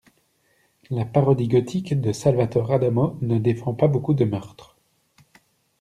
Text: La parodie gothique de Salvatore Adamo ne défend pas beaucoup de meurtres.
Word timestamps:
La 0.89 1.05
parodie 1.05 1.47
gothique 1.47 2.01
de 2.01 2.11
Salvatore 2.11 2.71
Adamo 2.71 3.19
ne 3.21 3.37
défend 3.37 3.75
pas 3.75 3.87
beaucoup 3.87 4.15
de 4.15 4.25
meurtres. 4.25 4.75